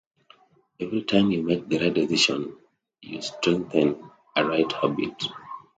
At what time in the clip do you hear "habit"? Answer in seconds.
4.71-5.23